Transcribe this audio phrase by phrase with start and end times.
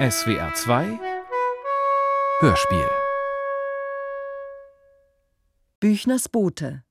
[0.00, 0.98] SWR 2
[2.40, 2.88] Hörspiel
[5.78, 6.84] Büchners Bote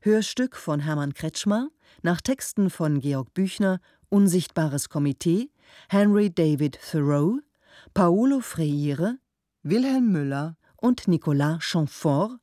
[0.00, 1.68] Hörstück von Hermann Kretschmer
[2.02, 3.78] nach Texten von Georg Büchner
[4.08, 5.52] Unsichtbares Komitee
[5.88, 7.38] Henry David Thoreau
[7.94, 9.18] Paolo Freire
[9.62, 12.40] Wilhelm Müller und Nicolas Chamfort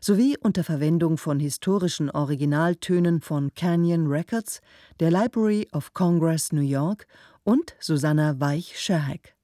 [0.00, 4.60] sowie unter Verwendung von historischen Originaltönen von Canyon Records,
[5.00, 7.08] der Library of Congress New York
[7.42, 9.34] und Susanna Weich-Scherheck.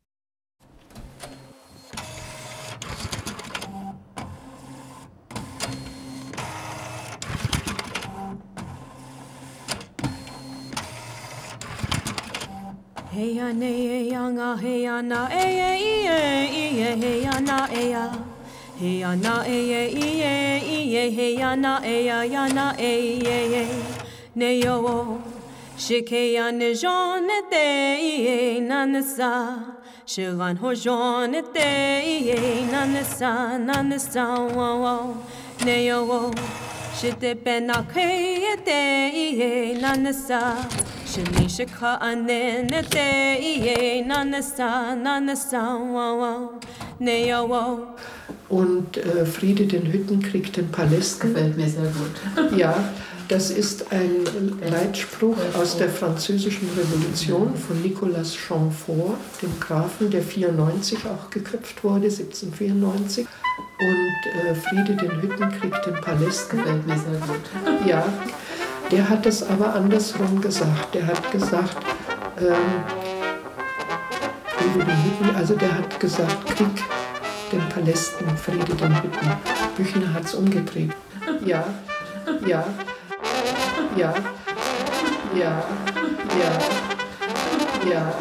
[13.15, 17.59] Hey ya ne ya nga hey ya na e ye e ye hey ya na
[17.71, 18.11] e ya
[18.79, 20.33] Hey ya na e ye e ye
[20.77, 22.91] e ye hey ya na e ya ya na e
[23.27, 23.63] ye ye
[24.35, 25.23] ne yo wo
[25.79, 29.31] shike ya ne jon te e ye na ne sa
[30.05, 31.71] shiran ho jon te
[32.03, 34.97] e ye na ne sa na ne sa wo wo
[35.65, 36.21] ne yo wo
[36.99, 40.73] shite pe na khe te e ye na ne sa shini shikha ane ne te
[40.73, 41.04] e ye na ne sa
[44.07, 46.33] na ne sa wo wo
[46.99, 47.87] ne yo wo
[48.49, 51.33] und äh, Friede den Hüttenkrieg, den Palästen.
[51.33, 52.53] Gefällt mir sehr gut.
[52.57, 52.93] Ja,
[53.29, 54.25] das ist ein
[54.71, 62.05] Leitspruch aus der Französischen Revolution von Nicolas Chamfort, dem Grafen, der 94 auch geköpft wurde,
[62.05, 63.27] 1794.
[63.81, 66.59] Und äh, Friede den Hüttenkrieg, den Palästen.
[66.59, 67.87] Gefällt mir sehr gut.
[67.87, 68.05] Ja,
[68.95, 70.95] der hat es aber andersrum gesagt.
[70.95, 71.77] Der hat gesagt,
[72.39, 72.85] ähm,
[75.35, 76.85] also der hat gesagt, Krieg
[77.51, 79.33] den Palästen, Friede den Hütten.
[79.77, 80.93] Büchner hat es umgedreht.
[81.45, 81.65] Ja,
[82.47, 82.65] ja,
[83.97, 84.15] ja,
[85.35, 85.65] ja,
[86.31, 86.53] ja,
[87.91, 88.15] ja,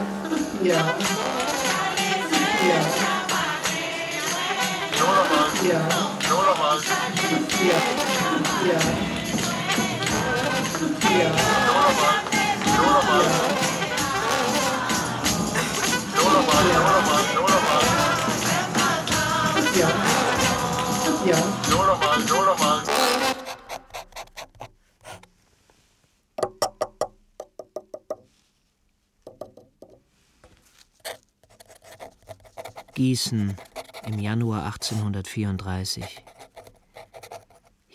[0.64, 0.86] ja,
[2.64, 2.82] ja.
[5.64, 5.80] Ja.
[7.62, 7.80] Ja.
[8.68, 9.13] Ja.
[32.96, 33.56] Gießen
[34.06, 36.23] im Januar 1834.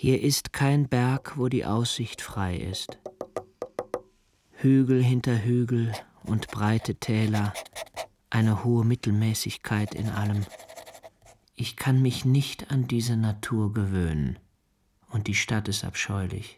[0.01, 3.01] Hier ist kein Berg, wo die Aussicht frei ist.
[4.53, 5.93] Hügel hinter Hügel
[6.23, 7.53] und breite Täler,
[8.31, 10.47] eine hohe Mittelmäßigkeit in allem.
[11.57, 14.39] Ich kann mich nicht an diese Natur gewöhnen,
[15.11, 16.58] und die Stadt ist abscheulich.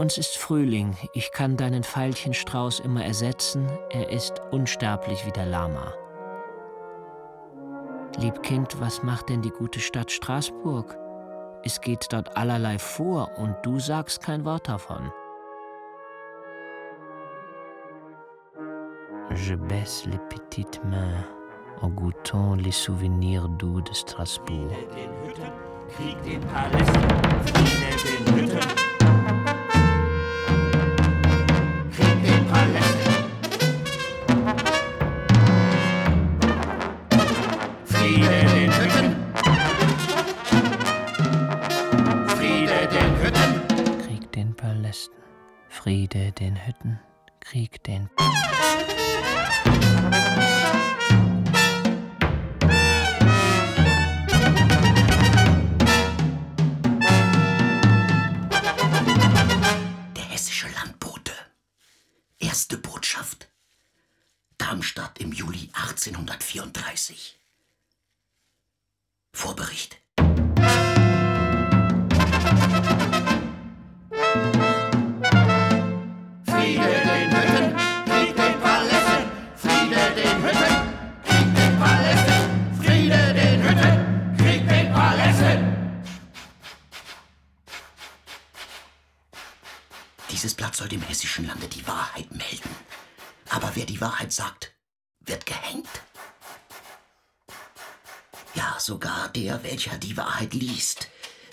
[0.00, 0.96] Uns ist Frühling.
[1.12, 3.68] Ich kann deinen Veilchenstrauß immer ersetzen.
[3.90, 5.92] Er ist unsterblich wie der Lama.
[8.16, 10.96] Lieb Kind, was macht denn die gute Stadt Straßburg?
[11.64, 15.12] Es geht dort allerlei vor und du sagst kein Wort davon.
[19.34, 21.24] Je baisse les petites mains
[21.82, 24.72] en goûtant les souvenirs doux de Strasbourg.
[25.94, 27.02] Krieg den Palästen,
[27.44, 28.89] Friede den Hütten.
[47.90, 48.19] in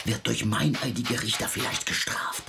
[0.07, 2.43] wird durch meineidige Richter vielleicht gestraft.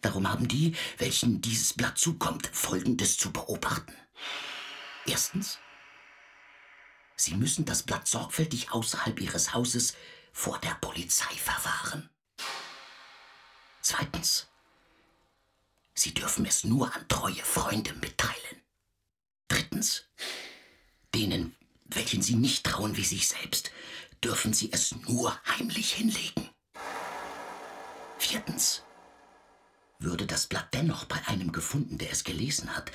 [0.00, 3.94] Darum haben die, welchen dieses Blatt zukommt, Folgendes zu beobachten.
[5.06, 5.58] Erstens,
[7.16, 9.94] sie müssen das Blatt sorgfältig außerhalb ihres Hauses
[10.32, 12.08] vor der Polizei verwahren.
[13.82, 14.46] Zweitens,
[15.94, 18.62] Sie dürfen es nur an treue Freunde mitteilen.
[19.48, 20.04] Drittens,
[21.14, 21.54] denen,
[21.84, 23.70] welchen Sie nicht trauen wie sich selbst,
[24.22, 26.48] dürfen Sie es nur heimlich hinlegen.
[28.18, 28.82] Viertens,
[29.98, 32.90] würde das Blatt dennoch bei einem gefunden, der es gelesen hat.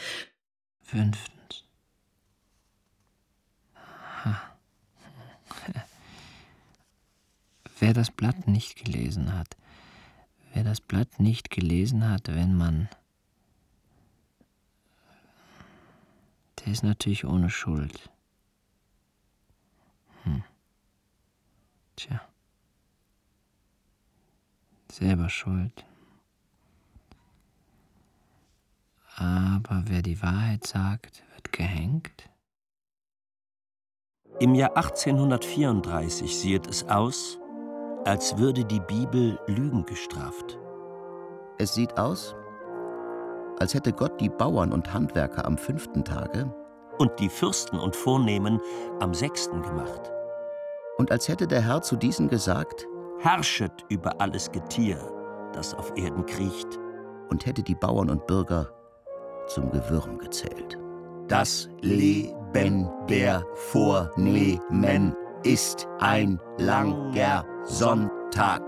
[0.81, 1.63] Fünftens.
[7.79, 9.57] Wer das Blatt nicht gelesen hat,
[10.53, 12.89] wer das Blatt nicht gelesen hat, wenn man.
[16.59, 18.09] Der ist natürlich ohne Schuld.
[20.23, 20.43] Hm.
[21.95, 22.21] Tja.
[24.91, 25.85] Selber schuld.
[29.17, 32.29] Aber wer die Wahrheit sagt, wird gehängt?
[34.39, 37.39] Im Jahr 1834 sieht es aus,
[38.03, 40.57] als würde die Bibel Lügen gestraft.
[41.57, 42.35] Es sieht aus,
[43.59, 46.53] als hätte Gott die Bauern und Handwerker am fünften Tage
[46.97, 48.59] und die Fürsten und Vornehmen
[48.99, 50.11] am sechsten gemacht.
[50.97, 52.87] Und als hätte der Herr zu diesen gesagt,
[53.19, 54.97] Herrschet über alles Getier,
[55.53, 56.79] das auf Erden kriecht.
[57.29, 58.69] Und hätte die Bauern und Bürger
[59.47, 60.77] zum Gewürm gezählt.
[61.27, 68.61] Das Leben der Vornehmen ist ein langer Sonntag.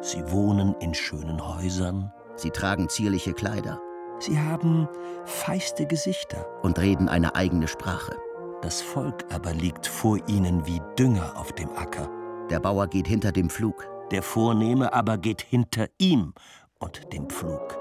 [0.00, 2.12] Sie wohnen in schönen Häusern.
[2.36, 3.80] Sie tragen zierliche Kleider.
[4.18, 4.88] Sie haben
[5.24, 6.46] feiste Gesichter.
[6.62, 8.16] Und reden eine eigene Sprache.
[8.64, 12.08] Das Volk aber liegt vor ihnen wie Dünger auf dem Acker.
[12.48, 13.86] Der Bauer geht hinter dem Pflug.
[14.10, 16.32] Der Vornehme aber geht hinter ihm
[16.78, 17.78] und dem Pflug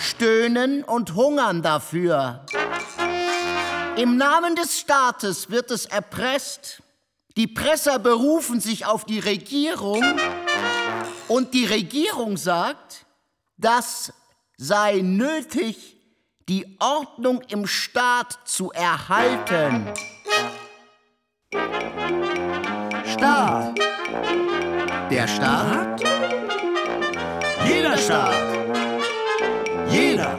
[0.00, 2.44] stöhnen und hungern dafür.
[3.96, 6.82] Im Namen des Staates wird es erpresst.
[7.36, 10.02] Die Presser berufen sich auf die Regierung
[11.28, 13.06] und die Regierung sagt,
[13.56, 14.12] das
[14.56, 15.96] sei nötig,
[16.48, 19.86] die Ordnung im Staat zu erhalten.
[23.04, 23.78] Staat.
[25.10, 26.02] Der Staat?
[27.66, 28.67] Jeder Staat.
[29.90, 30.38] Jeder.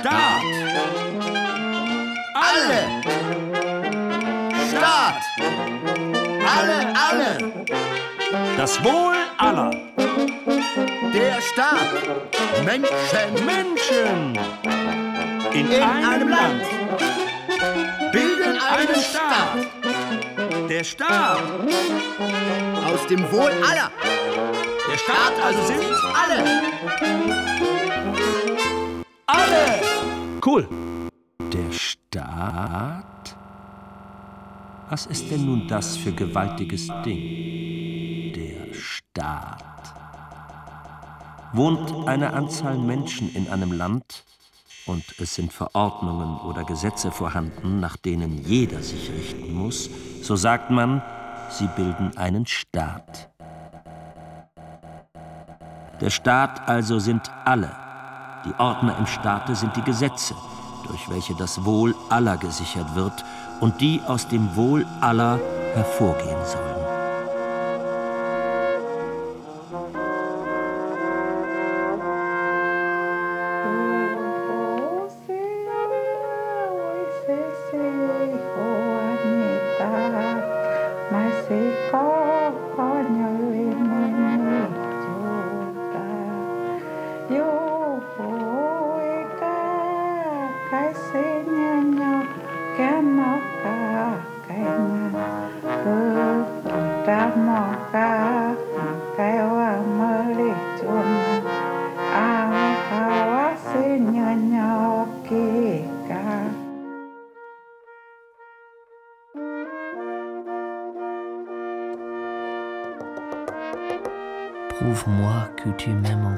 [0.00, 0.42] Staat.
[2.34, 2.80] Alle.
[4.70, 5.22] Staat.
[6.56, 7.52] Alle, alle.
[8.56, 9.70] Das Wohl aller.
[11.14, 11.92] Der Staat.
[12.64, 13.44] Menschen.
[13.44, 14.38] Menschen.
[15.52, 16.62] In, In einem, einem Land.
[18.12, 20.68] bilden einen einen Staat.
[20.68, 21.42] Der Staat.
[22.86, 23.90] Aus dem Wohl aller.
[24.96, 25.84] Der Staat also sind
[26.14, 26.42] Alle.
[29.26, 29.80] alle.
[30.42, 30.66] Cool.
[31.52, 33.36] Der Staat?
[34.88, 38.32] Was ist denn nun das für gewaltiges Ding?
[38.32, 39.82] Der Staat.
[41.52, 44.24] Wohnt eine Anzahl Menschen in einem Land
[44.86, 49.90] und es sind Verordnungen oder Gesetze vorhanden, nach denen jeder sich richten muss,
[50.22, 51.02] so sagt man,
[51.50, 53.35] sie bilden einen Staat.
[56.00, 57.70] Der Staat also sind alle.
[58.44, 60.34] Die Ordner im Staate sind die Gesetze,
[60.86, 63.24] durch welche das Wohl aller gesichert wird
[63.60, 65.40] und die aus dem Wohl aller
[65.74, 66.75] hervorgehen sollen.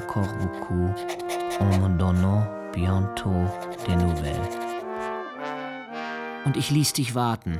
[0.09, 0.89] Encore beaucoup
[1.59, 3.45] en me donnant bientôt
[3.87, 4.57] des nouvelles.
[6.45, 7.59] Und ich ließ dich warten.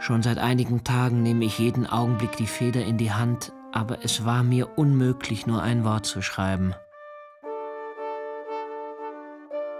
[0.00, 4.24] Schon seit einigen Tagen nehme ich jeden Augenblick die Feder in die Hand, aber es
[4.26, 6.74] war mir unmöglich, nur ein Wort zu schreiben.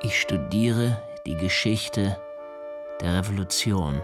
[0.01, 2.17] Ich studiere die Geschichte
[3.01, 4.01] der Revolution.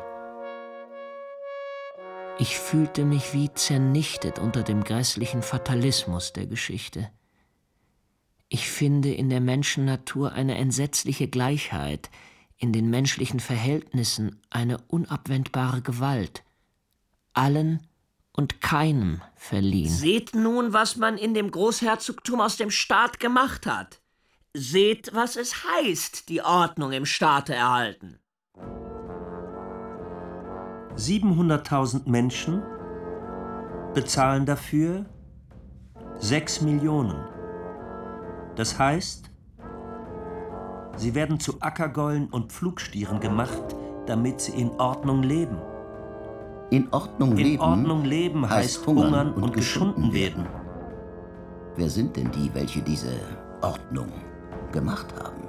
[2.41, 7.11] Ich fühlte mich wie zernichtet unter dem grässlichen Fatalismus der Geschichte.
[8.49, 12.11] Ich finde in der Menschennatur eine entsetzliche Gleichheit,
[12.57, 16.45] in den menschlichen Verhältnissen eine unabwendbare Gewalt,
[17.33, 17.87] allen
[18.33, 19.91] und keinem verliehen.
[19.91, 24.01] Seht nun, was man in dem Großherzogtum aus dem Staat gemacht hat.
[24.55, 28.21] Seht, was es heißt, die Ordnung im Staate erhalten.
[30.99, 32.61] 700.000 Menschen
[33.95, 35.07] bezahlen dafür
[36.19, 37.15] 6 Millionen.
[38.57, 39.31] Das heißt,
[40.97, 43.77] sie werden zu Ackergollen und Pflugstieren gemacht,
[44.07, 45.59] damit sie in Ordnung leben.
[46.71, 50.47] In Ordnung In leben, Ordnung leben heißt hungern und geschunden werden.
[51.77, 53.13] Wer sind denn die, welche diese
[53.63, 54.09] Ordnung
[54.73, 55.45] gemacht haben?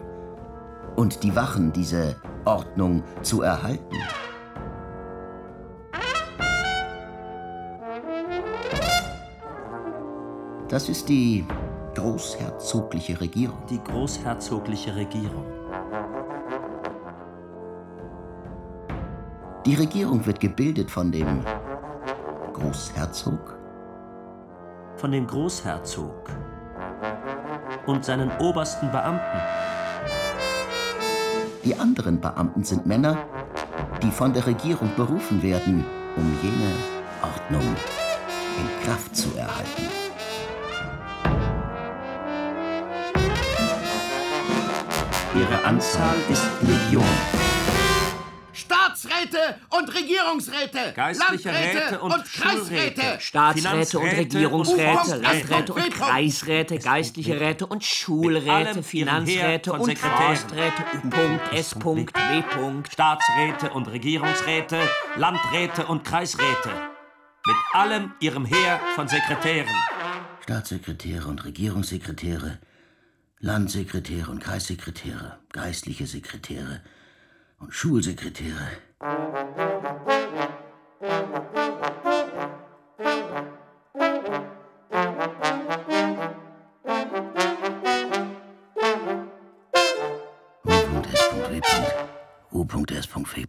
[0.95, 2.15] Und die Wachen, diese
[2.45, 3.97] Ordnung zu erhalten?
[10.69, 11.47] Das ist die
[11.95, 13.57] großherzogliche Regierung.
[13.71, 15.45] Die großherzogliche Regierung.
[19.65, 21.43] Die Regierung wird gebildet von dem
[22.53, 23.57] Großherzog,
[24.97, 26.29] Von dem Großherzog
[27.87, 29.39] und seinen obersten Beamten.
[31.63, 33.17] Die anderen Beamten sind Männer,
[34.03, 35.83] die von der Regierung berufen werden,
[36.15, 36.73] um jene
[37.23, 37.75] Ordnung
[38.57, 40.08] in Kraft zu erhalten.
[45.35, 47.05] Ihre Anzahl ist Legion.
[48.51, 49.37] Staatsräte
[49.69, 55.91] und Regierungsräte, Geistliche Landräte Räte und und Kreisräte, Schulräte, Staatsräte und Regierungsräte, und Landräte und
[55.91, 59.97] Kreisräte, geistliche Räte und Schulräte, Finanzräte und.
[59.97, 61.75] Forsträte, U.S.
[61.75, 62.83] W.
[62.91, 64.79] Staatsräte und Regierungsräte,
[65.15, 66.69] Landräte und Kreisräte.
[67.45, 69.73] Mit allem ihrem Heer von Sekretären.
[70.41, 72.59] Staatssekretäre und Regierungssekretäre,
[73.41, 76.81] Landsekretäre und Kreissekretäre, geistliche Sekretäre
[77.59, 78.67] und Schulsekretäre.
[92.51, 93.45] U.S.W.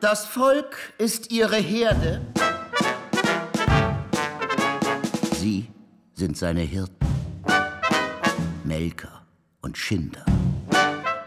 [0.00, 2.20] Das Volk ist ihre Herde,
[5.32, 5.72] Sie
[6.18, 7.06] sind seine Hirten,
[8.64, 9.22] Melker
[9.62, 10.24] und Schinder.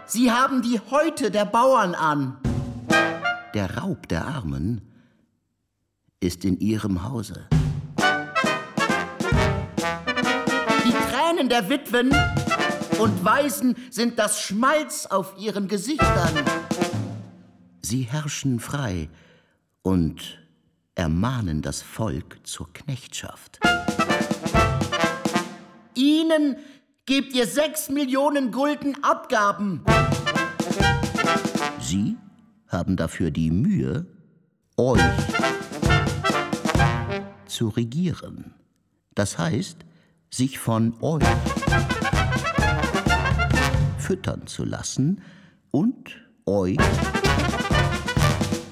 [0.06, 2.38] Sie haben die Häute der Bauern an.
[3.54, 4.82] Der Raub der Armen
[6.20, 7.48] ist in ihrem Hause.
[10.84, 12.14] Die Tränen der Witwen
[13.00, 16.44] und Waisen sind das Schmalz auf ihren Gesichtern.
[17.82, 19.10] Sie herrschen frei
[19.84, 20.40] und
[20.96, 23.62] ermahnen das Volk zur Knechtschaft.
[25.96, 26.58] Ihnen
[27.06, 29.84] gebt ihr sechs Millionen Gulden Abgaben.
[31.80, 32.18] Sie
[32.68, 34.06] haben dafür die Mühe,
[34.78, 35.02] euch
[37.46, 38.54] zu regieren.
[39.14, 39.78] Das heißt,
[40.30, 41.24] sich von euch
[43.98, 45.22] füttern zu lassen
[45.72, 46.78] und euch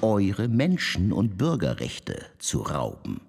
[0.02, 3.22] eure Menschen- und Bürgerrechte zu rauben.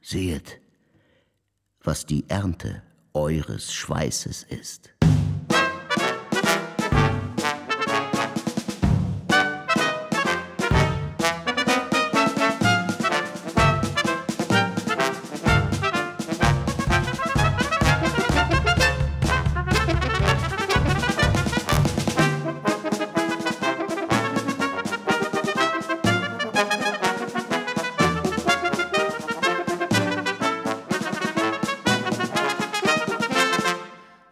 [0.00, 0.60] Sehet,
[1.86, 2.82] was die Ernte
[3.14, 4.95] eures Schweißes ist.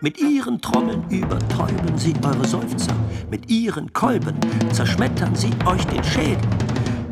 [0.04, 2.96] Mit ihren Trommeln übertäuben sie eure Seufzer.
[3.30, 4.36] Mit ihren Kolben
[4.72, 6.50] zerschmettern sie euch den Schädel.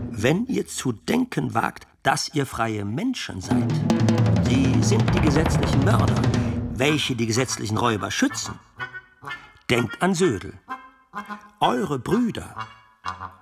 [0.10, 3.71] Wenn ihr zu denken wagt, dass ihr freie Menschen seid,
[4.49, 6.19] sie sind die gesetzlichen Mörder,
[6.73, 8.56] welche die gesetzlichen Räuber schützen.
[9.69, 10.54] Denkt an Södel.
[11.60, 12.56] Eure Brüder,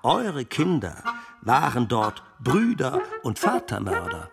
[0.03, 1.01] eure Kinder
[1.41, 4.29] waren dort Brüder und Vatermörder.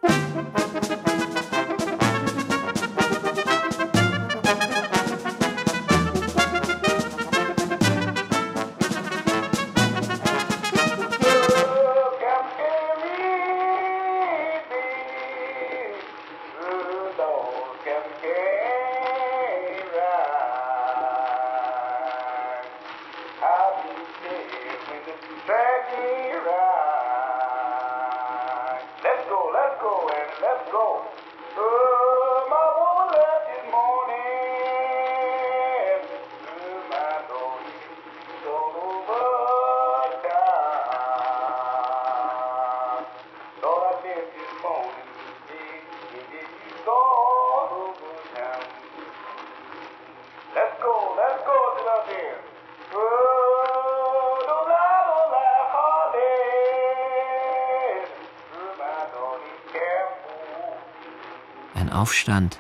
[61.94, 62.58] Aufstand.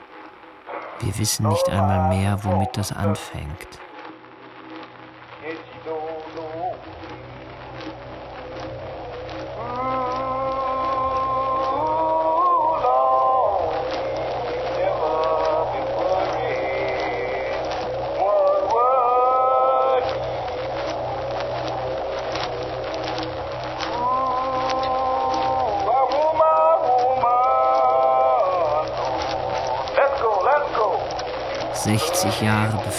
[1.00, 3.80] Wir wissen nicht einmal mehr, womit das anfängt.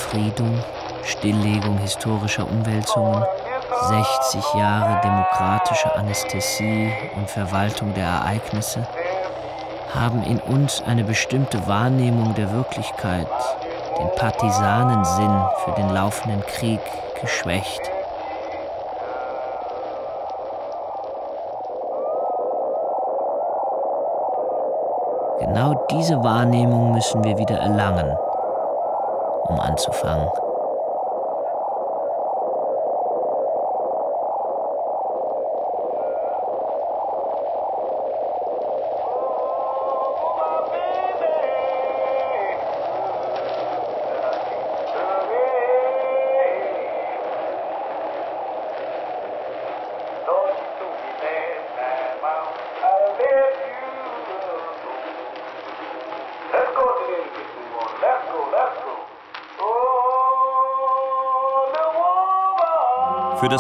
[0.06, 0.63] Befriedung,
[1.04, 3.24] Stilllegung historischer Umwälzungen,
[3.88, 8.88] 60 Jahre demokratische Anästhesie und Verwaltung der Ereignisse
[9.96, 13.28] haben in uns eine bestimmte Wahrnehmung der Wirklichkeit,
[13.98, 16.82] den Partisanensinn für den laufenden Krieg
[17.20, 17.82] geschwächt.
[25.39, 28.15] Genau diese Wahrnehmung müssen wir wieder erlangen,
[29.48, 30.30] um anzufangen,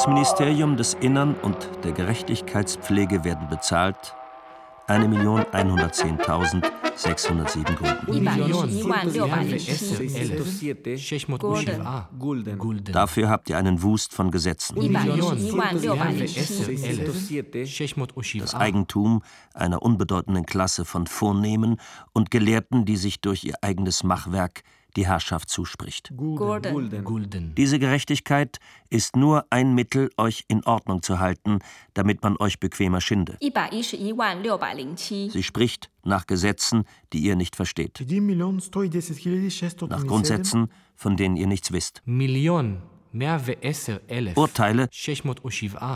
[0.05, 4.13] das Ministerium des Innern und der Gerechtigkeitspflege werden bezahlt
[4.87, 7.75] 1.110.607
[12.19, 12.93] Gulden.
[12.93, 14.75] Dafür habt ihr einen Wust von Gesetzen.
[18.39, 19.23] Das Eigentum
[19.55, 21.77] einer unbedeutenden Klasse von Vornehmen
[22.13, 24.61] und Gelehrten, die sich durch ihr eigenes Machwerk
[24.95, 26.11] die Herrschaft zuspricht.
[26.15, 27.03] Gulden.
[27.03, 27.55] Gulden.
[27.55, 31.59] Diese Gerechtigkeit ist nur ein Mittel, euch in Ordnung zu halten,
[31.93, 33.37] damit man euch bequemer schinde.
[35.09, 38.05] Sie spricht nach Gesetzen, die ihr nicht versteht.
[39.89, 42.01] Nach Grundsätzen, von denen ihr nichts wisst.
[42.05, 42.81] Millionen.
[44.35, 44.89] Urteile,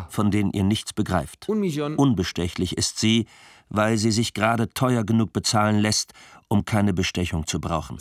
[0.09, 1.49] von denen ihr nichts begreift.
[1.49, 3.25] Unbestechlich ist sie,
[3.67, 6.13] weil sie sich gerade teuer genug bezahlen lässt,
[6.49, 7.97] um keine Bestechung zu brauchen.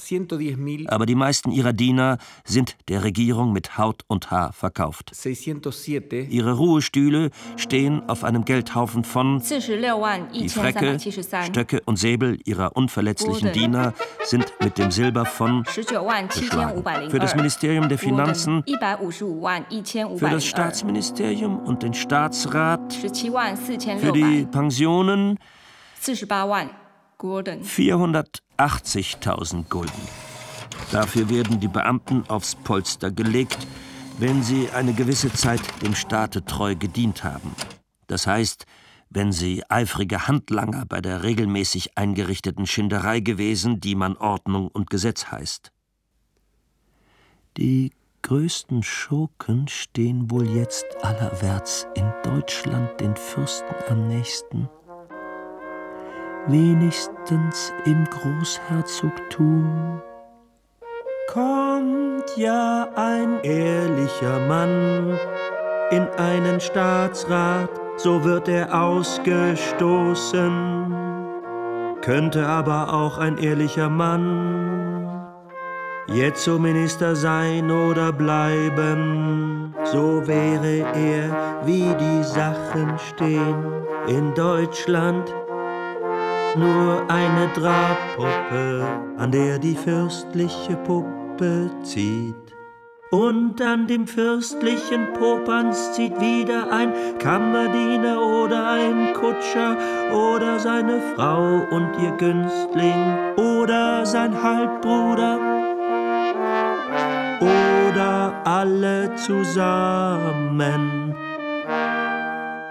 [0.88, 5.12] Aber die meisten ihrer Diener sind der Regierung mit Haut und Haar verkauft.
[6.30, 10.98] Ihre Ruhestühle stehen auf einem Geldhaufen von die Frecke,
[11.44, 13.92] Stöcke und Säbel ihrer unverletzlichen Diener
[14.24, 15.64] sind mit dem Silber von.
[15.66, 25.38] Für das Ministerium der Finanzen, für das Staatsministerium und den Staatsrat, für die Pensionen.
[27.18, 30.08] Gulden。480.000 Gulden.
[30.92, 33.58] Dafür werden die Beamten aufs Polster gelegt,
[34.18, 37.54] wenn sie eine gewisse Zeit dem Staate treu gedient haben.
[38.06, 38.64] Das heißt,
[39.10, 45.26] wenn sie eifrige Handlanger bei der regelmäßig eingerichteten Schinderei gewesen, die man Ordnung und Gesetz
[45.26, 45.72] heißt.
[47.56, 54.68] Die größten Schurken stehen wohl jetzt allerwärts in Deutschland den Fürsten am nächsten
[56.48, 60.02] wenigstens im Großherzogtum.
[61.28, 65.16] Kommt ja ein ehrlicher Mann
[65.90, 70.94] in einen Staatsrat, so wird er ausgestoßen.
[72.02, 74.88] Könnte aber auch ein ehrlicher Mann
[76.10, 85.34] jetzo Minister sein oder bleiben, so wäre er, wie die Sachen stehen, in Deutschland
[86.58, 88.84] nur eine Drahtpuppe,
[89.16, 92.34] an der die fürstliche Puppe zieht.
[93.10, 99.78] Und an dem fürstlichen Popanz zieht wieder ein Kammerdiener oder ein Kutscher
[100.12, 105.38] oder seine Frau und ihr Günstling oder sein Halbbruder
[107.40, 111.14] oder alle zusammen.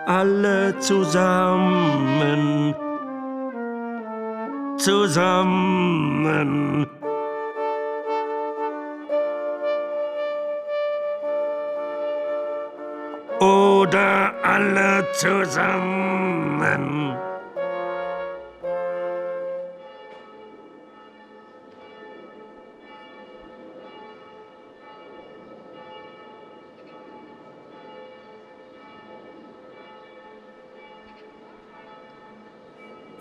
[0.06, 2.76] Alle zusammen
[4.78, 6.48] zusammen.
[13.40, 16.08] Oder alle zusammen.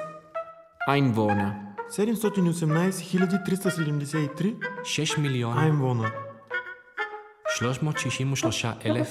[0.86, 1.74] Einwohner.
[1.88, 4.54] 718,373
[4.84, 6.12] 6 מיליון Einwohner.
[7.58, 9.06] 363,364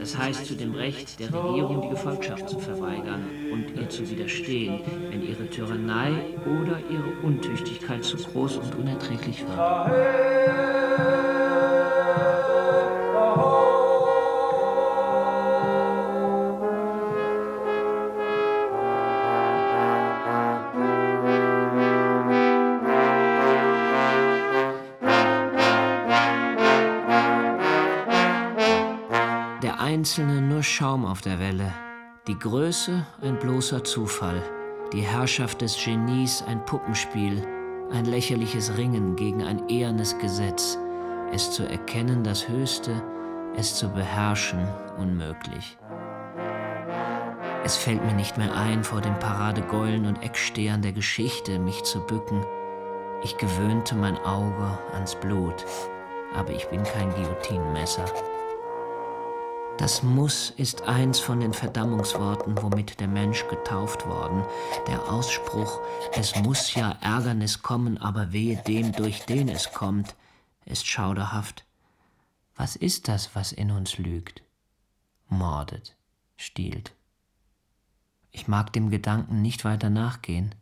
[0.00, 4.80] Das heißt zu dem Recht der Regierung, die Gefolgschaft zu verweigern und ihr zu widerstehen,
[5.10, 6.12] wenn ihre Tyrannei
[6.46, 11.29] oder ihre Untüchtigkeit zu groß und unerträglich wird.
[30.10, 31.72] Der Einzelne nur Schaum auf der Welle,
[32.26, 34.42] die Größe ein bloßer Zufall,
[34.92, 37.46] die Herrschaft des Genies ein Puppenspiel,
[37.92, 40.76] ein lächerliches Ringen gegen ein ehernes Gesetz,
[41.32, 43.00] es zu erkennen das Höchste,
[43.54, 44.66] es zu beherrschen
[44.98, 45.78] unmöglich.
[47.62, 52.00] Es fällt mir nicht mehr ein, vor den Paradegeulen und Eckstehern der Geschichte mich zu
[52.00, 52.44] bücken.
[53.22, 55.64] Ich gewöhnte mein Auge ans Blut,
[56.34, 58.06] aber ich bin kein Guillotinenmesser.
[59.80, 64.44] Das Muss ist eins von den Verdammungsworten, womit der Mensch getauft worden.
[64.86, 65.80] Der Ausspruch,
[66.12, 70.16] es muss ja Ärgernis kommen, aber wehe dem, durch den es kommt,
[70.66, 71.64] ist schauderhaft.
[72.56, 74.42] Was ist das, was in uns lügt?
[75.30, 75.96] Mordet,
[76.36, 76.94] stiehlt.
[78.32, 80.54] Ich mag dem Gedanken nicht weiter nachgehen.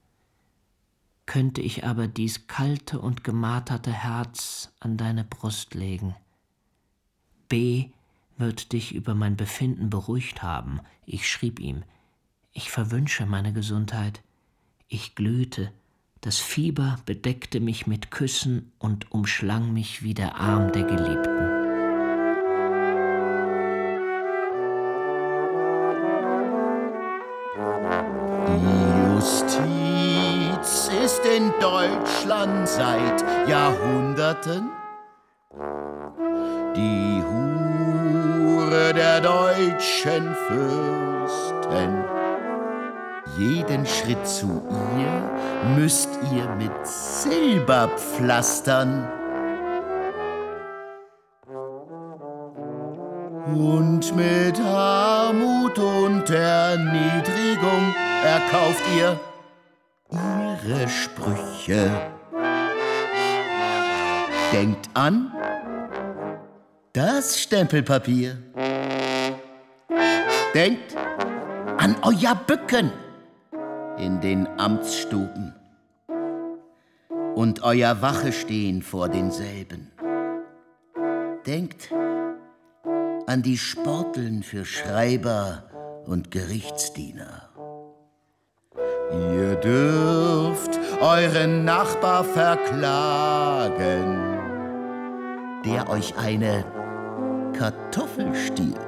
[1.27, 6.15] Könnte ich aber dies kalte und gemarterte Herz an deine Brust legen.
[7.49, 7.91] B
[8.39, 10.81] wird dich über mein Befinden beruhigt haben.
[11.07, 11.83] Ich schrieb ihm.
[12.53, 14.23] Ich verwünsche meine Gesundheit.
[14.89, 15.73] Ich glühte.
[16.21, 21.59] Das Fieber bedeckte mich mit Küssen und umschlang mich wie der Arm der Geliebten.
[28.49, 34.71] Die Justiz ist in Deutschland seit Jahrhunderten
[36.79, 37.23] die
[38.69, 42.05] Hure der deutschen Fürsten.
[43.39, 44.63] Jeden Schritt zu
[44.99, 49.09] ihr müsst ihr mit Silber pflastern.
[53.55, 59.19] Und mit Armut und Erniedrigung erkauft ihr
[60.11, 61.91] ihre Sprüche.
[64.53, 65.33] Denkt an
[66.99, 68.37] das Stempelpapier.
[70.53, 70.97] Denkt
[71.77, 72.91] an euer Bücken
[73.99, 75.55] in den Amtsstuben
[77.37, 79.93] und euer Wachestehen vor denselben.
[81.47, 81.95] Denkt
[83.29, 87.49] an die Sporteln für Schreiber und Gerichtsdiener.
[89.13, 94.29] Ihr dürft euren Nachbar verklagen
[95.65, 96.65] der euch eine
[97.59, 98.79] Kartoffel stiehlt.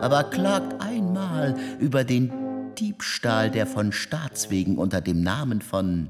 [0.00, 2.32] Aber klagt einmal über den
[2.76, 6.08] Diebstahl, der von Staatswegen unter dem Namen von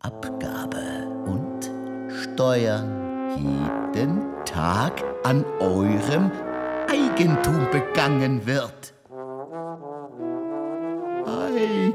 [0.00, 1.70] Abgabe und
[2.10, 6.30] Steuern jeden Tag an eurem
[6.90, 8.92] Eigentum begangen wird.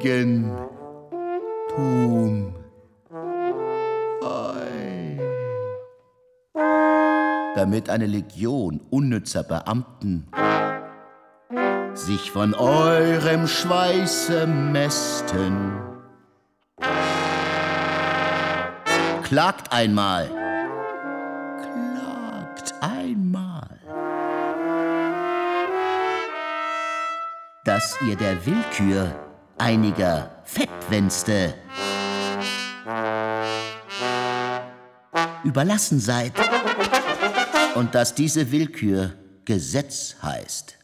[0.01, 0.63] Eigentum.
[7.55, 10.27] Damit eine Legion unnützer Beamten
[11.93, 15.73] sich von eurem Schweiße mästen.
[19.21, 20.29] Klagt einmal.
[21.61, 23.79] Klagt einmal.
[27.65, 29.13] Dass ihr der Willkür
[29.57, 31.53] einiger Fettwänste
[35.43, 36.33] überlassen seid
[37.75, 39.13] und dass diese Willkür
[39.45, 40.77] Gesetz heißt.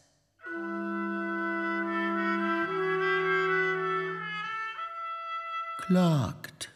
[5.86, 6.70] Klagt,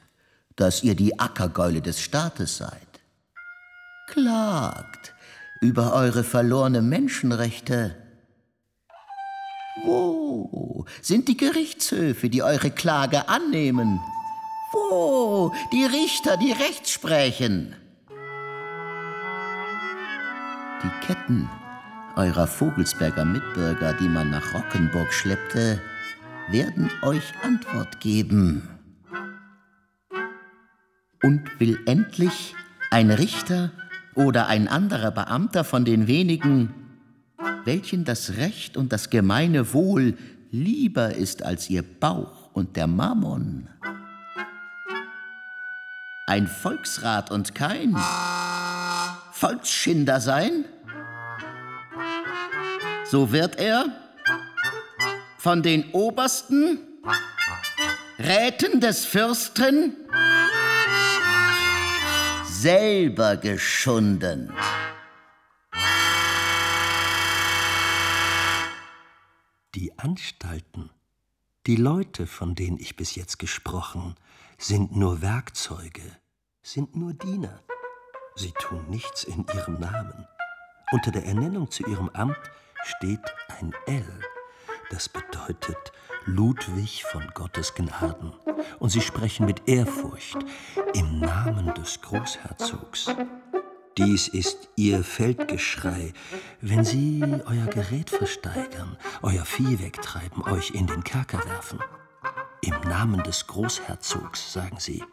[0.57, 2.81] dass ihr die Ackergäule des Staates seid.
[4.09, 5.15] Klagt
[5.61, 7.97] über eure verlorene Menschenrechte.
[9.85, 14.01] Wo sind die Gerichtshöfe, die eure Klage annehmen?
[14.73, 17.77] Wo die Richter, die Recht sprechen?
[20.85, 21.49] Die Ketten
[22.15, 25.81] eurer Vogelsberger Mitbürger, die man nach Rockenburg schleppte,
[26.51, 28.69] werden euch Antwort geben.
[31.23, 32.55] Und will endlich
[32.91, 33.71] ein Richter
[34.15, 36.75] oder ein anderer Beamter von den wenigen,
[37.65, 40.19] welchen das Recht und das gemeine Wohl
[40.51, 43.69] lieber ist als ihr Bauch und der Mammon.
[46.27, 47.97] Ein Volksrat und kein
[49.33, 50.67] Volksschinder sein?
[53.07, 53.87] So wird er
[55.37, 56.79] von den Obersten,
[58.19, 59.95] Räten des Fürsten,
[62.45, 64.51] selber geschunden.
[69.75, 70.89] Die Anstalten,
[71.67, 74.15] die Leute, von denen ich bis jetzt gesprochen,
[74.57, 76.17] sind nur Werkzeuge,
[76.63, 77.61] sind nur Diener.
[78.35, 80.27] Sie tun nichts in ihrem Namen.
[80.91, 82.39] Unter der Ernennung zu ihrem Amt
[82.85, 83.21] steht
[83.59, 84.05] ein L.
[84.91, 85.93] Das bedeutet
[86.27, 88.33] Ludwig von Gottes Gnaden.
[88.79, 90.37] Und sie sprechen mit Ehrfurcht
[90.95, 93.07] im Namen des Großherzogs.
[93.97, 96.13] Dies ist ihr Feldgeschrei,
[96.61, 101.79] wenn sie euer Gerät versteigern, euer Vieh wegtreiben, euch in den Kerker werfen.
[102.61, 105.05] Im Namen des Großherzogs, sagen sie.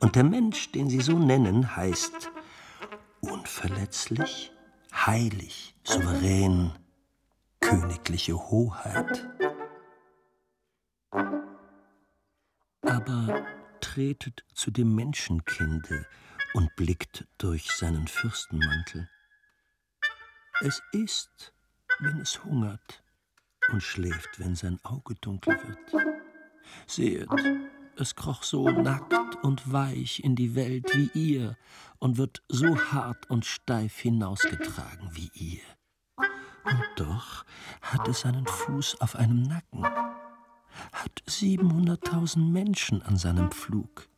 [0.00, 2.30] Und der Mensch, den sie so nennen, heißt
[3.20, 4.50] unverletzlich,
[4.92, 6.72] heilig, souverän,
[7.60, 9.28] königliche Hoheit.
[12.82, 13.46] Aber
[13.80, 16.06] tretet zu dem Menschenkinde
[16.54, 19.08] und blickt durch seinen Fürstenmantel.
[20.60, 21.54] Es isst,
[22.00, 23.02] wenn es hungert,
[23.70, 26.06] und schläft, wenn sein Auge dunkel wird.
[26.86, 27.28] Sehet,
[27.96, 31.56] es kroch so nackt und weich in die Welt wie ihr
[31.98, 35.79] und wird so hart und steif hinausgetragen wie ihr.
[36.64, 37.44] Und doch
[37.82, 44.08] hat es seinen Fuß auf einem Nacken, hat 700.000 Menschen an seinem Pflug,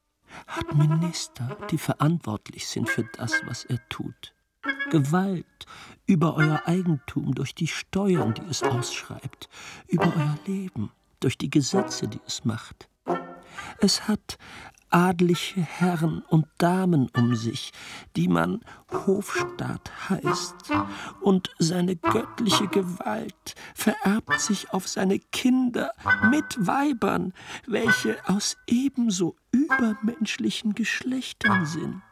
[0.47, 4.35] hat Minister, die verantwortlich sind für das, was er tut.
[4.91, 5.67] Gewalt
[6.07, 9.49] über euer Eigentum durch die Steuern, die es ausschreibt,
[9.89, 10.91] über euer Leben
[11.21, 12.89] durch die Gesetze, die es macht.
[13.79, 14.39] Es hat
[14.93, 17.73] adliche Herren und Damen um sich,
[18.17, 20.55] die man Hofstaat heißt,
[21.21, 25.93] und seine göttliche Gewalt vererbt sich auf seine Kinder
[26.31, 27.33] mit Weibern,
[27.67, 32.03] welche aus ebenso übermenschlichen Geschlechtern sind.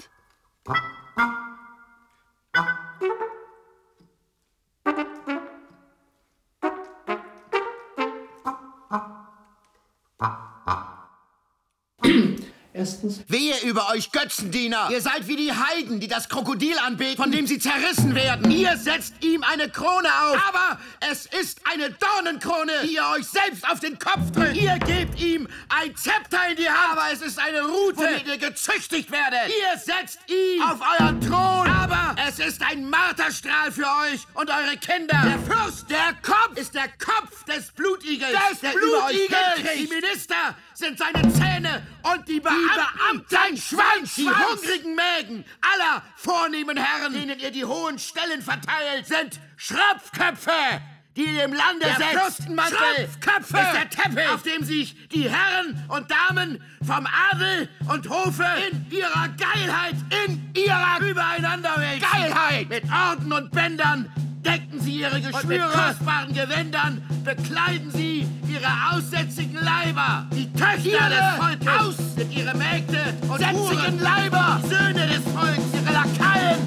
[12.80, 13.20] Erstens.
[13.28, 14.88] Wehe über euch Götzendiener!
[14.90, 18.50] Ihr seid wie die Heiden, die das Krokodil anbeten, von dem sie zerrissen werden.
[18.50, 23.70] Ihr setzt ihm eine Krone auf, aber es ist eine Dornenkrone, die ihr euch selbst
[23.70, 24.56] auf den Kopf drückt.
[24.56, 28.38] Ihr gebt ihm ein Zepter in die Hand, aber es ist eine Rute, womit ihr
[28.38, 29.48] gezüchtigt werdet.
[29.48, 34.76] Ihr setzt ihn auf euren Thron, aber es ist ein Marterstrahl für euch und eure
[34.76, 35.20] Kinder.
[35.24, 39.72] Der Fürst, der Kopf, ist der Kopf des Blutigels, Des der Blutigels!
[39.76, 46.02] Die Minister sind seine Zähne und die Beamten Beamten, sein Schwanz, die hungrigen Mägen aller
[46.16, 50.80] vornehmen Herren, denen ihr die hohen Stellen verteilt, sind Schröpfköpfe,
[51.16, 52.44] die ihr im Lande Der setzt.
[52.44, 54.28] Schröpfköpfe ist der Teppich.
[54.32, 59.96] auf dem sich die Herren und Damen vom Adel und Hofe in ihrer Geilheit,
[60.26, 62.68] in ihrer Übereinanderwelt, Geilheit.
[62.68, 64.10] mit Orden und Bändern
[64.44, 65.42] decken sie ihre Geschwüre.
[65.42, 70.26] Und mit kostbaren Gewändern bekleiden sie ihre aussätzigen Leiber.
[70.32, 74.00] Die Töchter des Volkes aus sind ihre Mägde und Sätzigen.
[74.00, 74.60] Leiber.
[74.64, 76.58] Die Söhne des Volkes, ihre Lakaien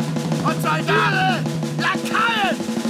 [0.45, 1.45] und Soldaten.
[1.79, 2.82] Lakaien!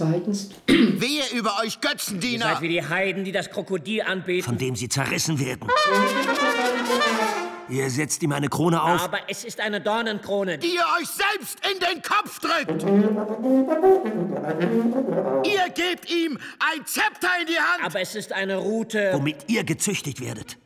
[0.00, 2.46] Zweitens, Wehe über euch Ihr Götzendiener!
[2.54, 4.42] seid wie die Heiden, die das Krokodil anbeten.
[4.44, 5.68] von dem sie zerrissen werden.
[7.68, 9.02] Ihr setzt ihm eine Krone auf.
[9.04, 10.56] Aber es ist eine Dornenkrone.
[10.56, 12.82] die ihr euch selbst in den Kopf drückt.
[15.46, 17.84] Ihr gebt ihm ein Zepter in die Hand.
[17.84, 19.10] Aber es ist eine Rute.
[19.12, 20.56] womit ihr gezüchtigt werdet.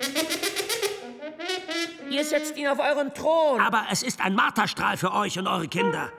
[2.08, 3.60] Ihr setzt ihn auf euren Thron.
[3.60, 6.12] Aber es ist ein Marterstrahl für euch und eure Kinder.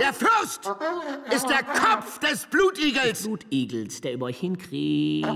[0.00, 0.70] Der Fürst
[1.30, 3.22] ist der Kopf des Blutigels.
[3.22, 5.28] Blutigels, der über euch hinkriecht.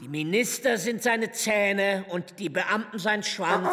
[0.00, 3.68] Die Minister sind seine Zähne und die Beamten sein Schwanz.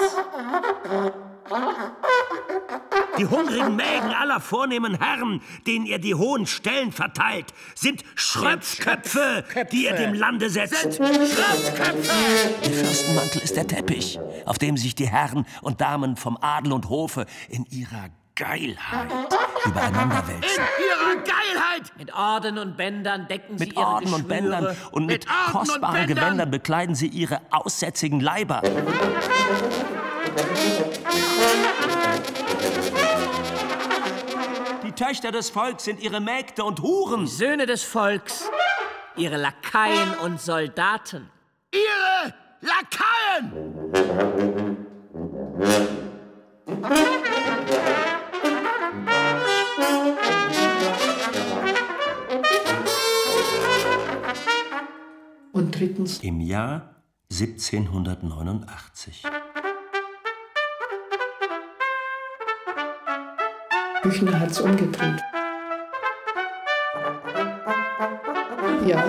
[3.17, 9.85] Die hungrigen Mägen aller vornehmen Herren, denen ihr die hohen Stellen verteilt, sind Schröpfköpfe, die
[9.85, 10.95] ihr dem Lande setzt.
[10.95, 12.13] Schröpfköpfe.
[12.63, 16.89] Der Fürstenmantel ist der Teppich, auf dem sich die Herren und Damen vom Adel und
[16.89, 19.07] Hofe in ihrer Geilheit
[19.65, 20.43] übereinander wälzen.
[20.43, 21.93] In ihrer Geilheit.
[21.97, 24.27] Mit Orden und Bändern decken sie Mit ihre Orden und.
[24.27, 26.07] Bändern und mit, Mit kostbaren.
[26.07, 28.61] Gewändern bekleiden sie ihre aussätzigen Leiber.
[34.95, 37.27] Töchter des Volks sind ihre Mägde und Huren.
[37.27, 38.49] Söhne des Volks,
[39.17, 41.29] ihre Lakaien und Soldaten.
[41.71, 43.75] Ihre Lakaien.
[55.51, 56.95] und drittens, Im Jahr
[57.31, 59.23] 1789.
[64.05, 65.19] Büchner hat es umgedreht.
[68.85, 69.03] Ja.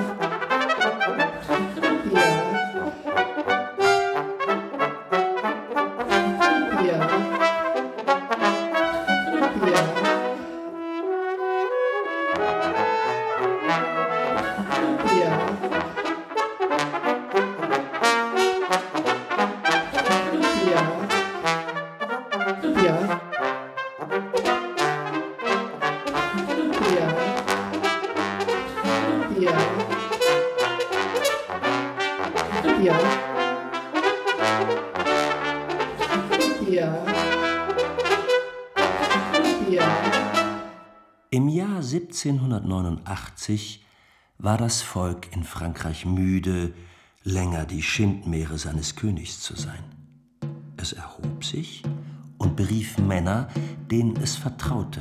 [42.66, 43.84] 1789
[44.38, 46.74] war das Volk in Frankreich müde,
[47.22, 49.84] länger die Schindmeere seines Königs zu sein.
[50.76, 51.84] Es erhob sich
[52.38, 53.48] und berief Männer,
[53.90, 55.00] denen es vertraute.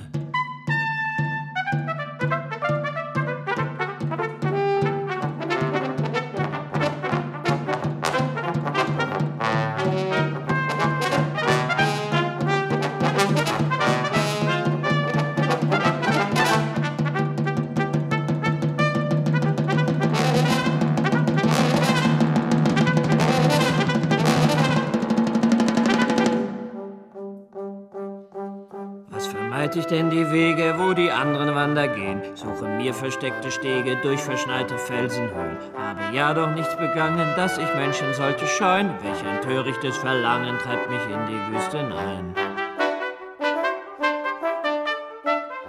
[33.05, 35.59] Versteckte Stege durch verschneite Felsenhöhlen.
[35.77, 38.89] Habe ja doch nichts begangen, dass ich Menschen sollte scheuen.
[39.03, 42.33] Welch ein törichtes Verlangen treibt mich in die Wüstenein.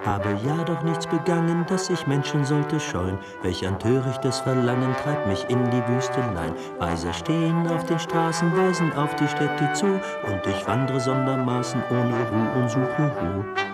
[0.06, 3.18] Habe ja doch nichts begangen, dass ich Menschen sollte scheuen.
[3.42, 6.54] Welch ein törichtes Verlangen treibt mich in die Wüstenein.
[6.78, 10.00] Weiser stehen auf den Straßen, weisen auf die Städte zu.
[10.26, 13.65] Und ich wandre sondermaßen ohne Ruhe und suche Ruhe.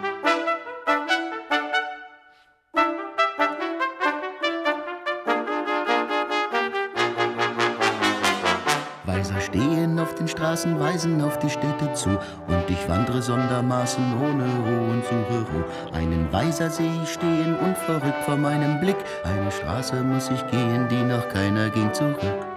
[10.52, 12.10] Straßen, weisen auf die Städte zu.
[12.10, 15.64] Und ich wandre sondermaßen ohne Ruhe und suche Ruhe.
[15.94, 18.98] Einen Weiser seh ich stehen und verrückt vor meinem Blick.
[19.24, 22.51] Eine Straße muss ich gehen, die noch keiner ging zurück.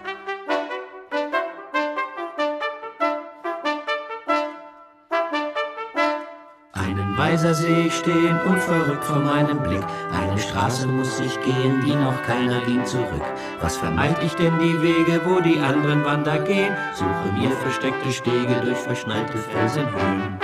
[7.17, 9.83] Weiser See stehen, unverrückt vor meinem Blick.
[10.11, 13.23] Eine Straße muss ich gehen, die noch keiner ging zurück.
[13.61, 16.75] Was vermeid ich denn die Wege, wo die anderen Wander gehen?
[16.93, 20.37] Suche mir versteckte Stege durch verschnallte Felsenhöhen.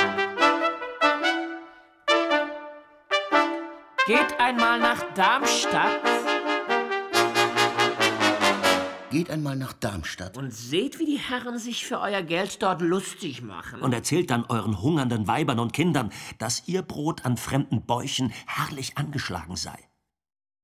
[4.05, 6.20] Geht einmal nach Darmstadt
[9.11, 10.37] Geht einmal nach Darmstadt.
[10.37, 13.81] und seht, wie die Herren sich für euer Geld dort lustig machen.
[13.81, 18.97] Und erzählt dann euren hungernden Weibern und Kindern, dass ihr Brot an fremden Bäuchen herrlich
[18.97, 19.77] angeschlagen sei.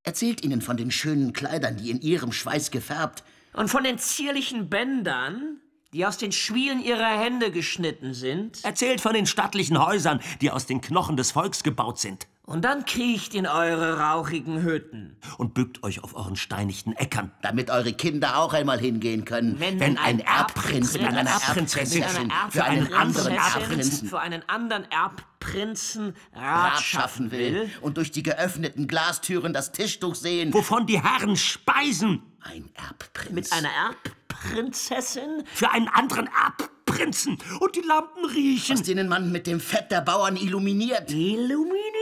[0.04, 3.26] Erzählt ihnen von den schönen Kleidern, die in ihrem Schweiß gefärbt.
[3.52, 5.60] Und von den zierlichen Bändern,
[5.92, 8.64] die aus den Schwielen ihrer Hände geschnitten sind.
[8.64, 12.28] Erzählt von den stattlichen Häusern, die aus den Knochen des Volks gebaut sind.
[12.50, 15.18] Und dann kriecht in eure rauchigen Hütten.
[15.38, 17.30] Und bückt euch auf euren steinigten Äckern.
[17.42, 19.60] Damit eure Kinder auch einmal hingehen können.
[19.60, 24.48] Wenn, Wenn ein Erbprinz mit einer Erbprinzessin Erbprinzessin Erb- für einen anderen Erbprinzen für einen
[24.48, 30.54] anderen Erbprinzen Rat Rat schaffen will und durch die geöffneten Glastüren das Tischtuch sehen.
[30.54, 32.22] Wovon die Herren speisen.
[32.40, 33.34] Ein Erbprinz.
[33.34, 37.40] Mit einer Erbprinzessin Für einen anderen Erbprinzen.
[37.60, 38.78] Und die Lampen riechen.
[38.78, 41.12] Aus denen man mit dem Fett der Bauern illuminiert.
[41.12, 41.97] Illuminiert.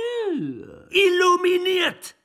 [0.90, 2.16] Illuminiert.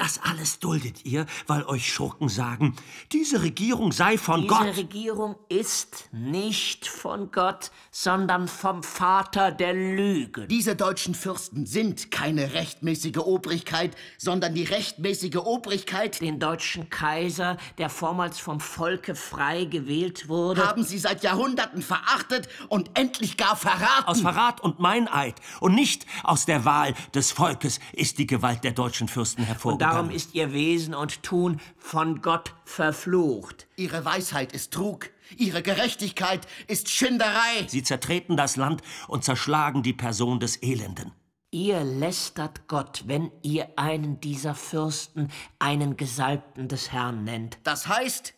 [0.00, 2.74] Das alles duldet ihr, weil euch Schurken sagen,
[3.12, 4.76] diese Regierung sei von Diese Gott.
[4.78, 10.48] Regierung ist nicht von Gott, sondern vom Vater der Lügen.
[10.48, 17.90] Diese deutschen Fürsten sind keine rechtmäßige Obrigkeit, sondern die rechtmäßige Obrigkeit Den deutschen Kaiser, der
[17.90, 20.66] vormals vom Volke frei gewählt wurde.
[20.66, 24.06] haben sie seit Jahrhunderten verachtet und endlich gar verraten.
[24.06, 28.72] Aus Verrat und Meineid und nicht aus der Wahl des Volkes ist die Gewalt der
[28.72, 29.89] deutschen Fürsten Und hervorgegangen.
[29.90, 33.66] Darum ist ihr Wesen und Tun von Gott verflucht.
[33.76, 37.66] Ihre Weisheit ist Trug, ihre Gerechtigkeit ist Schinderei.
[37.66, 41.12] Sie zertreten das Land und zerschlagen die Person des Elenden.
[41.52, 47.58] Ihr lästert Gott, wenn ihr einen dieser Fürsten einen Gesalbten des Herrn nennt.
[47.64, 48.34] Das heißt,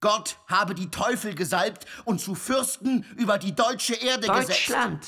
[0.00, 4.68] Gott habe die Teufel gesalbt und zu Fürsten über die deutsche Erde gesetzt.
[4.68, 5.06] Deutschland,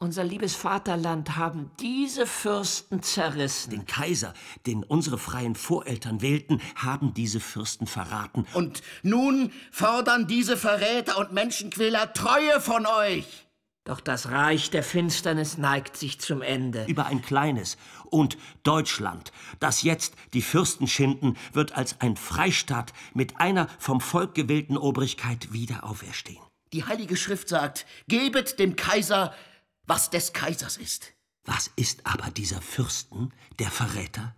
[0.00, 3.70] unser liebes Vaterland, haben diese Fürsten zerrissen.
[3.70, 4.32] Den Kaiser,
[4.66, 8.46] den unsere freien Voreltern wählten, haben diese Fürsten verraten.
[8.54, 13.46] Und nun fordern diese Verräter und Menschenquäler Treue von euch.
[13.84, 16.84] Doch das Reich der Finsternis neigt sich zum Ende.
[16.86, 17.76] Über ein kleines
[18.06, 24.34] und Deutschland, das jetzt die Fürsten schinden, wird als ein Freistaat mit einer vom Volk
[24.34, 26.42] gewählten Obrigkeit wieder auferstehen.
[26.72, 29.34] Die Heilige Schrift sagt, gebet dem Kaiser,
[29.90, 31.12] was des Kaisers ist.
[31.44, 34.36] Was ist aber dieser Fürsten, der Verräter?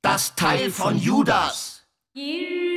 [0.00, 1.86] Das Teil von Judas.
[2.16, 2.71] Der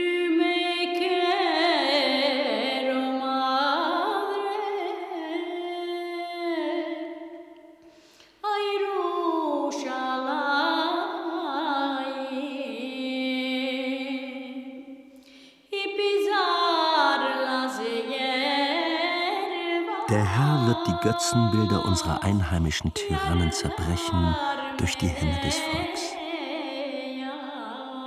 [21.05, 24.35] Götzenbilder unserer einheimischen Tyrannen zerbrechen
[24.79, 26.01] durch die Hände des Volks.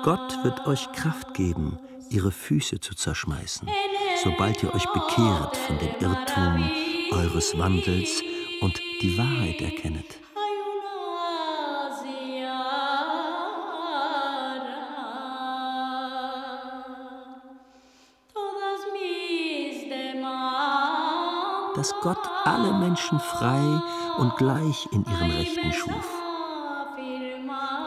[0.02, 1.78] Gott wird euch Kraft geben,
[2.10, 3.68] ihre Füße zu zerschmeißen,
[4.24, 6.70] sobald ihr euch bekehret von dem Irrtum
[7.12, 8.20] eures Wandels
[8.62, 10.18] und die Wahrheit erkennet.
[21.78, 23.80] Dass Gott alle Menschen frei
[24.18, 26.08] und gleich in ihren Rechten schuf.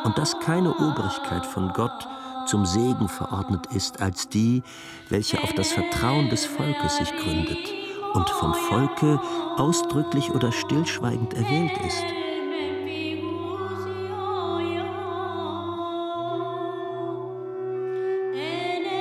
[0.06, 2.08] Und dass keine Obrigkeit von Gott
[2.46, 4.64] zum Segen verordnet ist als die,
[5.10, 7.70] welche auf das Vertrauen des Volkes sich gründet
[8.14, 9.20] und vom Volke
[9.58, 12.06] ausdrücklich oder stillschweigend erwählt ist.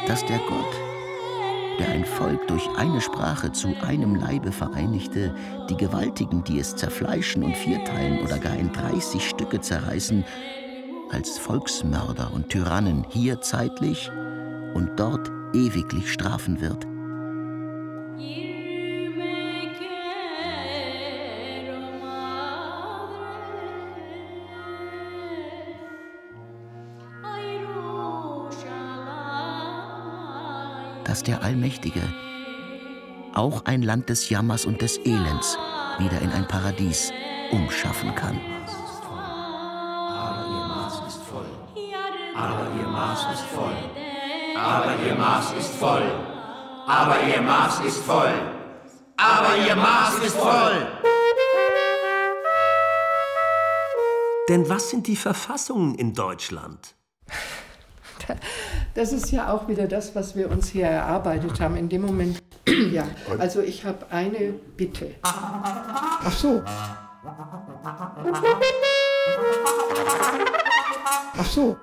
[0.09, 0.90] Dass der Gott,
[1.81, 5.35] der ein Volk durch eine Sprache zu einem Leibe vereinigte,
[5.71, 10.23] die Gewaltigen, die es zerfleischen und vierteilen oder gar in 30 Stücke zerreißen,
[11.11, 14.11] als Volksmörder und Tyrannen hier zeitlich
[14.75, 16.90] und dort ewiglich strafen wird.
[31.11, 32.03] Dass der Allmächtige
[33.35, 35.59] auch ein Land des Jammers und des Elends
[35.99, 37.13] wieder in ein Paradies
[37.51, 38.41] umschaffen kann.
[40.17, 41.47] Aber ihr Maß ist voll.
[42.37, 43.73] Aber ihr Maß ist voll.
[44.57, 46.13] Aber ihr Maß ist voll.
[46.87, 48.35] Aber ihr Maß ist voll.
[49.17, 50.87] Aber ihr Maß ist voll.
[54.49, 56.95] Denn was sind die Verfassungen in Deutschland?
[59.01, 61.75] Das ist ja auch wieder das, was wir uns hier erarbeitet haben.
[61.75, 62.43] In dem Moment,
[62.93, 65.13] ja, also ich habe eine Bitte.
[65.23, 66.61] Ach so.
[71.39, 71.79] Ach so.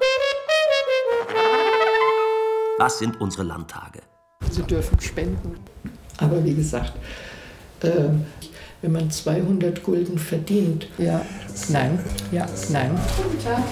[2.77, 4.01] Was sind unsere Landtage?
[4.51, 5.55] Sie dürfen spenden.
[6.19, 6.93] Aber wie gesagt,
[7.81, 8.09] äh,
[8.83, 11.25] wenn man 200 Gulden verdient, ja,
[11.69, 11.97] nein,
[12.31, 12.91] ja, nein.
[13.17, 13.63] Guten Tag.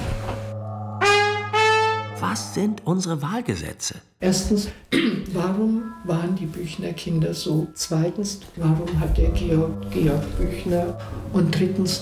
[2.27, 4.01] Was sind unsere Wahlgesetze?
[4.19, 4.69] Erstens,
[5.33, 7.67] warum waren die Büchner Kinder so?
[7.75, 10.97] Zweitens, warum hat der Georg Georg Büchner?
[11.33, 12.01] Und drittens,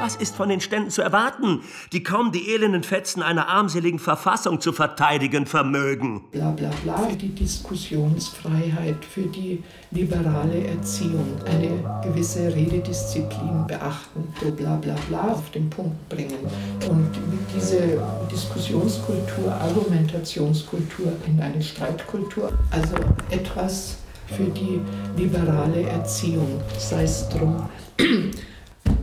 [0.00, 4.60] Was ist von den Ständen zu erwarten, die kaum die elenden Fetzen einer armseligen Verfassung
[4.60, 6.22] zu verteidigen vermögen?
[6.30, 14.76] bla bla bla, die Diskussionsfreiheit, für die liberale Erziehung, eine gewisse Rededisziplin beachten, so bla
[14.76, 16.46] bla bla auf den Punkt bringen.
[16.88, 22.94] Und mit diese Diskussionskultur, Argumentationskultur in eine Streitkultur, also
[23.30, 24.80] etwas für die
[25.16, 27.68] liberale Erziehung, sei es drum.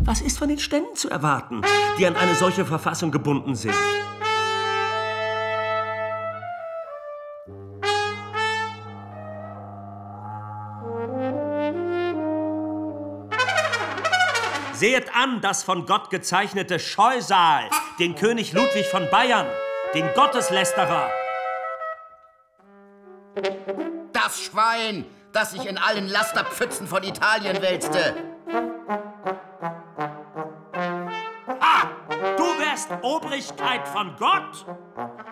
[0.06, 1.64] Was ist von den Ständen zu erwarten,
[1.98, 3.74] die an eine solche Verfassung gebunden sind?
[14.74, 19.48] Seht an das von Gott gezeichnete Scheusal, den König Ludwig von Bayern,
[19.96, 21.10] den Gotteslästerer.
[24.14, 28.35] Das Schwein, das sich in allen Lasterpfützen von Italien wälzte.
[32.90, 34.66] Wärst Obrigkeit von Gott?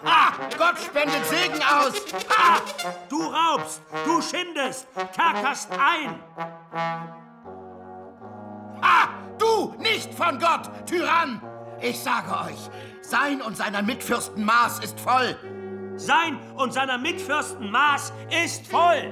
[0.05, 1.93] Ah, Gott spendet Segen aus.
[2.29, 2.59] Ah,
[3.09, 6.19] du raubst, du schindest, kerkerst ein.
[8.81, 11.41] Ah, du nicht von Gott, Tyrann.
[11.81, 12.69] Ich sage euch,
[13.01, 15.35] sein und seiner Mitfürsten Maß ist voll.
[15.95, 19.11] Sein und seiner Mitfürsten Maß ist voll.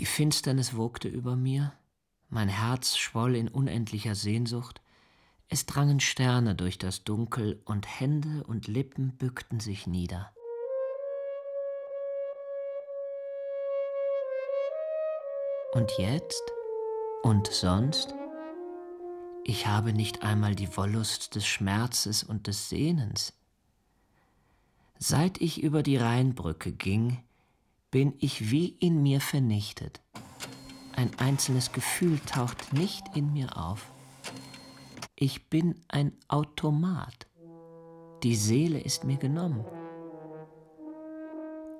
[0.00, 1.74] Die Finsternis wogte über mir,
[2.30, 4.80] mein Herz schwoll in unendlicher Sehnsucht,
[5.50, 10.32] es drangen Sterne durch das Dunkel und Hände und Lippen bückten sich nieder.
[15.74, 16.44] Und jetzt?
[17.22, 18.14] Und sonst?
[19.44, 23.34] Ich habe nicht einmal die Wollust des Schmerzes und des Sehnens.
[24.98, 27.22] Seit ich über die Rheinbrücke ging,
[27.90, 30.00] bin ich wie in mir vernichtet.
[30.94, 33.90] Ein einzelnes Gefühl taucht nicht in mir auf.
[35.16, 37.26] Ich bin ein Automat.
[38.22, 39.64] Die Seele ist mir genommen.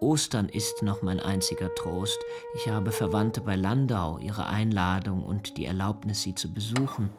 [0.01, 2.19] Ostern ist noch mein einziger Trost.
[2.55, 7.11] Ich habe Verwandte bei Landau, ihre Einladung und die Erlaubnis, sie zu besuchen.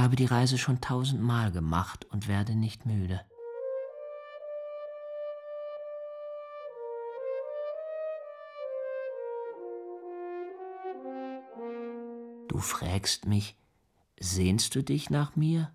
[0.00, 3.20] Habe die Reise schon tausendmal gemacht und werde nicht müde.
[12.48, 13.56] Du fragst mich,
[14.18, 15.72] sehnst du dich nach mir?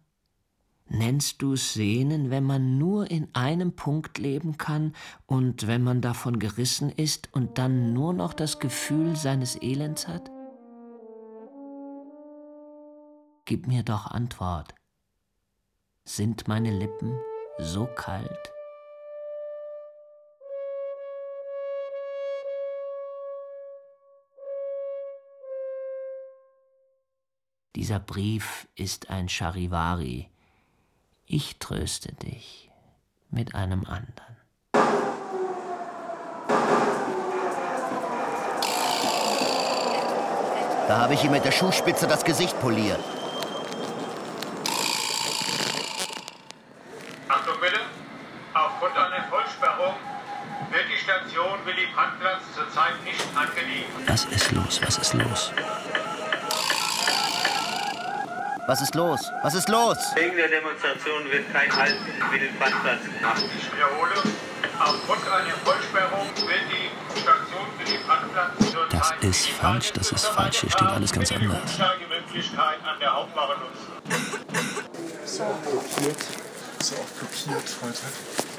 [0.87, 4.93] Nennst du's Sehnen, wenn man nur in einem Punkt leben kann
[5.25, 10.34] und wenn man davon gerissen ist und dann nur noch das Gefühl seines Elends hat?
[13.47, 14.73] Gib mir doch Antwort.
[16.03, 17.15] Sind meine Lippen
[17.59, 18.51] so kalt?
[27.75, 30.31] Dieser Brief ist ein Charivari.
[31.27, 32.71] Ich tröste dich
[33.29, 34.37] mit einem anderen.
[40.87, 43.03] Da habe ich ihm mit der Schuhspitze das Gesicht poliert.
[54.55, 54.81] Los?
[54.81, 55.51] Was ist los?
[58.67, 59.31] Was ist los?
[59.43, 59.97] Was ist los?
[60.15, 63.43] Wegen der Demonstration wird kein Halt im Willy-Brandt-Platz gemacht.
[63.57, 64.15] Ich wiederhole,
[64.79, 70.61] aufgrund einer Vollsperrung wird die Station Willy-Brandt-Platz zur Das ist falsch, das ist falsch.
[70.61, 71.61] Hier steht alles ganz anders.
[71.61, 73.93] Umsteigemöglichkeit an der Hauptwache nutzen.
[75.21, 76.17] Bist du auch blockiert?
[76.79, 78.13] Bist du auch blockiert, Freitag?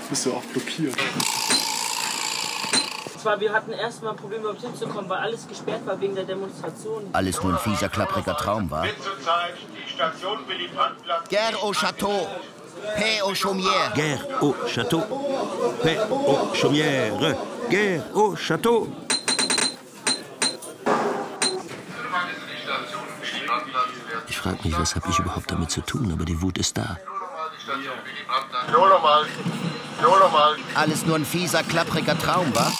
[0.09, 0.97] Bist du auch blockiert?
[3.27, 7.03] Zwar, wir hatten erstmal ein Problem, überhaupt hinzukommen, weil alles gesperrt war wegen der Demonstration.
[7.13, 8.87] Alles nur ein fieser, klappriger Traum war.
[11.29, 12.29] Guerre au Château.
[12.95, 13.93] Paix aux chaumières.
[13.97, 15.03] Guerre au Château.
[15.83, 17.37] Paix aux chaumières.
[17.69, 18.87] Guerre au Château.
[24.29, 26.97] Ich frage mich, was habe ich überhaupt damit zu tun, aber die Wut ist da.
[28.71, 29.27] Nur nochmal.
[30.01, 30.55] Nur nochmal.
[30.77, 32.71] Alles nur ein fieser, klappriger Traum war.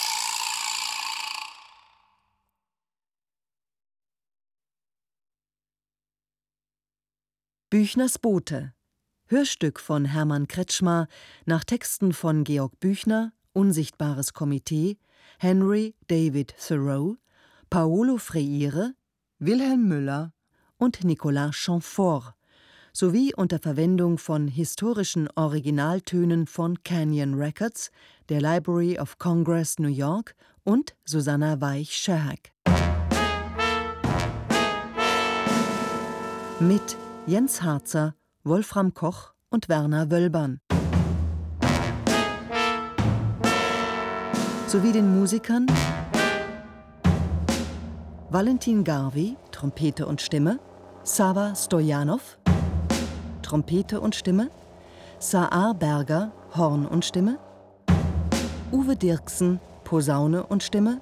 [7.69, 8.73] Büchners Bote.
[9.27, 11.09] Hörstück von Hermann Kretschmer
[11.47, 14.99] nach Texten von Georg Büchner, Unsichtbares Komitee,
[15.41, 17.17] Henry David Thoreau,
[17.69, 18.95] Paolo Freire,
[19.41, 20.33] Wilhelm Müller
[20.77, 22.35] und Nicolas Chamfort
[22.93, 27.91] sowie unter Verwendung von historischen Originaltönen von Canyon Records,
[28.29, 32.53] der Library of Congress New York und Susanna Weich-Scherhack.
[36.61, 36.97] Mit
[37.29, 38.15] Jens Harzer,
[38.45, 40.61] Wolfram Koch und Werner Wölbern.
[44.69, 45.67] Sowie den Musikern
[48.31, 50.61] Valentin Garvey, Trompete und Stimme,
[51.03, 52.39] Sava Stojanov,
[53.43, 54.49] Trompete und Stimme,
[55.19, 57.41] Saar Berger, Horn und Stimme,
[58.71, 61.01] Uwe Dirksen, Posaune und Stimme,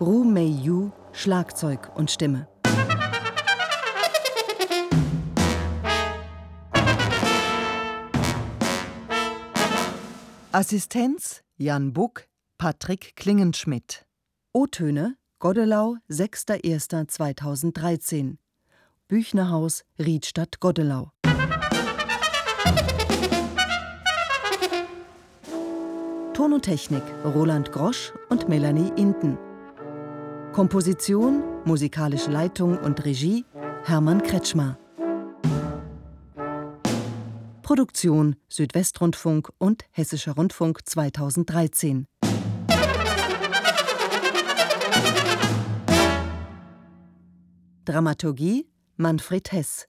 [0.00, 2.46] Ru Mei Yu, Schlagzeug und Stimme.
[10.54, 12.28] Assistenz Jan Buck,
[12.58, 14.04] Patrick Klingenschmidt.
[14.52, 18.36] O-Töne Goddelau, 6.1.2013.
[19.08, 21.10] Büchnerhaus, Riedstadt Goddelau.
[26.34, 29.38] Ton und Technik Roland Grosch und Melanie Inten.
[30.52, 33.46] Komposition, musikalische Leitung und Regie
[33.84, 34.76] Hermann Kretschmer.
[37.72, 42.04] Produktion Südwestrundfunk und Hessischer Rundfunk 2013.
[47.86, 48.68] Dramaturgie
[48.98, 49.86] Manfred Hess